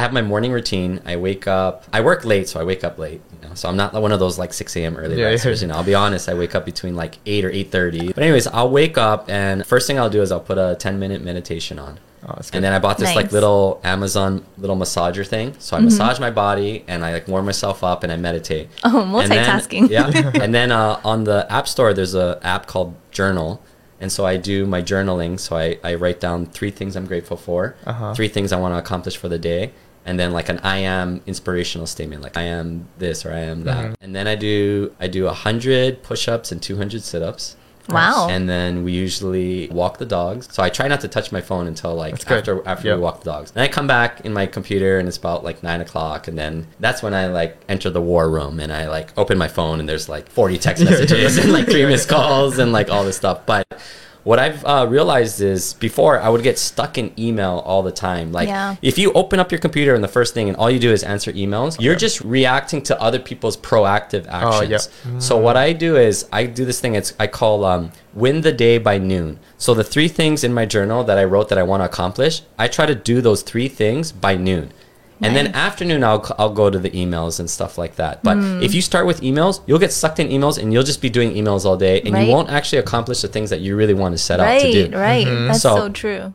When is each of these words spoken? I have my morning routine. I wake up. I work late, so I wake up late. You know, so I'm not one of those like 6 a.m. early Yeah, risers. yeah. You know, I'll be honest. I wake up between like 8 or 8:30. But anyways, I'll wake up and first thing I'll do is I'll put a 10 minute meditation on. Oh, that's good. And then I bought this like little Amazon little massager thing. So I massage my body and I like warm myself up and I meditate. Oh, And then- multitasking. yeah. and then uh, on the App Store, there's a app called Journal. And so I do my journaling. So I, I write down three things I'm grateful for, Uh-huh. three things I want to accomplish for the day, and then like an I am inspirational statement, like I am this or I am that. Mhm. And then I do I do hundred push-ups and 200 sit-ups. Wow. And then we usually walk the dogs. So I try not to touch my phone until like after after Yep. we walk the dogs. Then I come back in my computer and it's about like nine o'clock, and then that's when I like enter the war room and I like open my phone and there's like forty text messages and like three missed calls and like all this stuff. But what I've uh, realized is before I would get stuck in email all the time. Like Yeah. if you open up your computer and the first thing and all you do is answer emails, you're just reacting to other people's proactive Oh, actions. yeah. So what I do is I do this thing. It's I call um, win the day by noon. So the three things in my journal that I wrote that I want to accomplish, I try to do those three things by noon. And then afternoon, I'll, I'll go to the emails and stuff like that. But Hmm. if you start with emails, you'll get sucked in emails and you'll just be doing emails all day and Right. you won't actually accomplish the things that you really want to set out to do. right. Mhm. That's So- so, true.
I 0.00 0.02
have 0.02 0.14
my 0.14 0.22
morning 0.22 0.50
routine. 0.50 1.00
I 1.04 1.16
wake 1.16 1.46
up. 1.46 1.84
I 1.92 2.00
work 2.00 2.24
late, 2.24 2.48
so 2.48 2.58
I 2.58 2.64
wake 2.64 2.84
up 2.84 2.98
late. 2.98 3.20
You 3.42 3.48
know, 3.50 3.54
so 3.54 3.68
I'm 3.68 3.76
not 3.76 3.92
one 3.92 4.12
of 4.12 4.18
those 4.18 4.38
like 4.38 4.54
6 4.54 4.74
a.m. 4.76 4.96
early 4.96 5.20
Yeah, 5.20 5.26
risers. 5.26 5.60
yeah. 5.60 5.66
You 5.66 5.72
know, 5.72 5.78
I'll 5.78 5.84
be 5.84 5.94
honest. 5.94 6.26
I 6.26 6.32
wake 6.34 6.54
up 6.54 6.64
between 6.64 6.96
like 6.96 7.18
8 7.26 7.44
or 7.44 7.50
8:30. 7.50 8.14
But 8.14 8.22
anyways, 8.24 8.46
I'll 8.46 8.70
wake 8.70 8.96
up 8.96 9.28
and 9.28 9.66
first 9.66 9.86
thing 9.86 9.98
I'll 9.98 10.08
do 10.08 10.22
is 10.22 10.32
I'll 10.32 10.40
put 10.40 10.56
a 10.56 10.74
10 10.80 10.98
minute 10.98 11.22
meditation 11.22 11.78
on. 11.78 12.00
Oh, 12.26 12.32
that's 12.34 12.50
good. 12.50 12.56
And 12.58 12.64
then 12.64 12.72
I 12.72 12.78
bought 12.78 12.96
this 12.96 13.14
like 13.14 13.30
little 13.32 13.78
Amazon 13.84 14.42
little 14.56 14.76
massager 14.76 15.26
thing. 15.26 15.54
So 15.58 15.76
I 15.76 15.80
massage 15.80 16.18
my 16.18 16.30
body 16.30 16.82
and 16.88 17.04
I 17.04 17.12
like 17.12 17.28
warm 17.28 17.44
myself 17.44 17.84
up 17.84 18.02
and 18.02 18.10
I 18.10 18.16
meditate. 18.16 18.68
Oh, 18.84 19.02
And 19.20 19.30
then- 19.30 19.44
multitasking. 19.46 19.90
yeah. 19.90 20.32
and 20.42 20.54
then 20.54 20.72
uh, 20.72 20.98
on 21.04 21.24
the 21.24 21.46
App 21.52 21.68
Store, 21.68 21.92
there's 21.92 22.14
a 22.14 22.38
app 22.42 22.66
called 22.66 22.94
Journal. 23.10 23.62
And 24.02 24.10
so 24.10 24.24
I 24.24 24.38
do 24.38 24.64
my 24.64 24.80
journaling. 24.80 25.38
So 25.38 25.56
I, 25.56 25.78
I 25.84 25.94
write 25.94 26.20
down 26.20 26.46
three 26.46 26.70
things 26.70 26.96
I'm 26.96 27.04
grateful 27.06 27.36
for, 27.36 27.74
Uh-huh. 27.84 28.14
three 28.14 28.28
things 28.28 28.50
I 28.50 28.56
want 28.58 28.72
to 28.72 28.78
accomplish 28.78 29.16
for 29.18 29.28
the 29.28 29.38
day, 29.38 29.72
and 30.10 30.18
then 30.18 30.32
like 30.32 30.48
an 30.48 30.58
I 30.64 30.78
am 30.78 31.22
inspirational 31.26 31.86
statement, 31.86 32.20
like 32.22 32.36
I 32.36 32.42
am 32.42 32.86
this 32.98 33.24
or 33.24 33.32
I 33.32 33.38
am 33.52 33.62
that. 33.64 33.84
Mhm. 33.84 33.94
And 34.02 34.14
then 34.16 34.26
I 34.26 34.34
do 34.34 34.92
I 35.00 35.06
do 35.06 35.26
hundred 35.28 36.02
push-ups 36.02 36.50
and 36.52 36.60
200 36.60 37.02
sit-ups. 37.02 37.56
Wow. 37.88 38.28
And 38.30 38.48
then 38.48 38.84
we 38.84 38.92
usually 38.92 39.68
walk 39.68 39.98
the 39.98 40.06
dogs. 40.06 40.48
So 40.52 40.62
I 40.62 40.68
try 40.68 40.86
not 40.86 41.00
to 41.00 41.08
touch 41.08 41.32
my 41.32 41.40
phone 41.40 41.66
until 41.66 41.94
like 41.94 42.14
after 42.30 42.62
after 42.68 42.88
Yep. 42.88 42.96
we 42.96 43.02
walk 43.02 43.16
the 43.24 43.30
dogs. 43.30 43.50
Then 43.52 43.64
I 43.64 43.68
come 43.68 43.86
back 43.86 44.20
in 44.26 44.32
my 44.32 44.46
computer 44.46 44.98
and 44.98 45.08
it's 45.08 45.16
about 45.16 45.42
like 45.44 45.62
nine 45.62 45.80
o'clock, 45.80 46.28
and 46.28 46.36
then 46.38 46.66
that's 46.78 47.02
when 47.02 47.14
I 47.14 47.26
like 47.26 47.56
enter 47.68 47.90
the 47.90 48.00
war 48.12 48.28
room 48.30 48.60
and 48.60 48.70
I 48.72 48.88
like 48.88 49.08
open 49.16 49.38
my 49.38 49.48
phone 49.48 49.80
and 49.80 49.88
there's 49.88 50.08
like 50.08 50.28
forty 50.28 50.58
text 50.58 50.84
messages 50.88 51.36
and 51.38 51.52
like 51.52 51.66
three 51.66 51.86
missed 51.86 52.08
calls 52.08 52.58
and 52.58 52.70
like 52.72 52.88
all 52.90 53.04
this 53.04 53.16
stuff. 53.16 53.38
But 53.46 53.64
what 54.24 54.38
I've 54.38 54.64
uh, 54.64 54.86
realized 54.88 55.40
is 55.40 55.74
before 55.74 56.20
I 56.20 56.28
would 56.28 56.42
get 56.42 56.58
stuck 56.58 56.98
in 56.98 57.12
email 57.18 57.62
all 57.64 57.82
the 57.82 57.92
time. 57.92 58.32
Like 58.32 58.48
Yeah. 58.48 58.76
if 58.82 58.98
you 58.98 59.12
open 59.12 59.40
up 59.40 59.50
your 59.50 59.58
computer 59.60 59.94
and 59.94 60.04
the 60.04 60.08
first 60.08 60.34
thing 60.34 60.48
and 60.48 60.56
all 60.56 60.70
you 60.70 60.78
do 60.78 60.92
is 60.92 61.02
answer 61.02 61.32
emails, 61.32 61.80
you're 61.80 61.96
just 61.96 62.20
reacting 62.20 62.82
to 62.82 63.00
other 63.00 63.18
people's 63.18 63.56
proactive 63.56 64.26
Oh, 64.30 64.60
actions. 64.60 64.88
yeah. 65.10 65.18
So 65.18 65.36
what 65.38 65.56
I 65.56 65.72
do 65.72 65.96
is 65.96 66.26
I 66.32 66.44
do 66.46 66.64
this 66.64 66.80
thing. 66.80 66.94
It's 66.94 67.14
I 67.18 67.26
call 67.26 67.64
um, 67.64 67.92
win 68.14 68.42
the 68.42 68.52
day 68.52 68.78
by 68.78 68.98
noon. 68.98 69.38
So 69.56 69.72
the 69.74 69.84
three 69.84 70.08
things 70.08 70.44
in 70.44 70.52
my 70.52 70.66
journal 70.66 71.02
that 71.04 71.16
I 71.18 71.24
wrote 71.24 71.48
that 71.48 71.58
I 71.58 71.62
want 71.62 71.80
to 71.80 71.86
accomplish, 71.86 72.42
I 72.58 72.68
try 72.68 72.86
to 72.86 72.94
do 72.94 73.20
those 73.20 73.42
three 73.42 73.68
things 73.68 74.12
by 74.12 74.36
noon. 74.36 74.72
And 75.22 75.36
then 75.36 75.48
afternoon, 75.54 76.02
I'll, 76.04 76.24
I'll 76.38 76.52
go 76.52 76.70
to 76.70 76.78
the 76.78 76.90
emails 76.90 77.38
and 77.40 77.48
stuff 77.50 77.76
like 77.78 77.96
that. 77.96 78.22
But 78.22 78.36
Hmm. 78.38 78.62
if 78.62 78.74
you 78.74 78.82
start 78.82 79.06
with 79.06 79.20
emails, 79.20 79.60
you'll 79.66 79.78
get 79.78 79.92
sucked 79.92 80.18
in 80.18 80.28
emails 80.28 80.58
and 80.58 80.72
you'll 80.72 80.82
just 80.82 81.02
be 81.02 81.10
doing 81.10 81.32
emails 81.34 81.64
all 81.64 81.76
day 81.76 82.00
and 82.02 82.14
Right. 82.14 82.26
you 82.26 82.32
won't 82.32 82.48
actually 82.50 82.78
accomplish 82.78 83.20
the 83.20 83.28
things 83.28 83.50
that 83.50 83.60
you 83.60 83.76
really 83.76 83.94
want 83.94 84.14
to 84.14 84.18
set 84.18 84.40
out 84.40 84.60
to 84.60 84.72
do. 84.72 84.96
right. 84.96 85.26
Mhm. 85.26 85.48
That's 85.48 85.60
So- 85.62 85.76
so, 85.76 85.88
true. 85.90 86.34